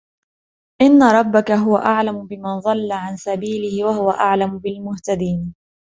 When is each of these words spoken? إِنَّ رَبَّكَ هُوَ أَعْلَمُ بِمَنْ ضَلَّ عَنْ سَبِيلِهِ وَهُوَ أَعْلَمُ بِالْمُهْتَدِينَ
إِنَّ 0.81 1.03
رَبَّكَ 1.03 1.51
هُوَ 1.51 1.77
أَعْلَمُ 1.77 2.25
بِمَنْ 2.27 2.59
ضَلَّ 2.59 2.91
عَنْ 2.91 3.15
سَبِيلِهِ 3.17 3.85
وَهُوَ 3.85 4.11
أَعْلَمُ 4.11 4.57
بِالْمُهْتَدِينَ 4.59 5.55